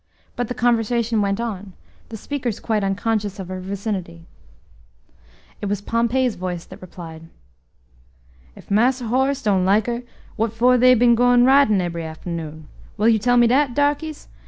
[0.35, 1.73] But the conversation went on,
[2.09, 4.25] the speakers quite unconscious of her vicinity.
[5.61, 7.29] It was Pompey's voice that replied.
[8.57, 10.01] "Ef Marse Horace don't like her,
[10.37, 12.67] what for they been gwine ridin' ebery afternoon?
[12.97, 14.27] will you tell me dat, darkies?